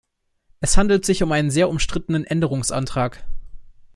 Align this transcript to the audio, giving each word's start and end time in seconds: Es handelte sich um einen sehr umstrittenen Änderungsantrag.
Es 0.61 0.77
handelte 0.77 1.05
sich 1.05 1.21
um 1.21 1.31
einen 1.31 1.51
sehr 1.51 1.69
umstrittenen 1.69 2.23
Änderungsantrag. 2.23 3.23